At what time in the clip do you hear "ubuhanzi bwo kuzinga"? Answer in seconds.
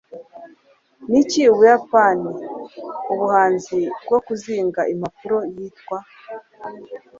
3.11-4.81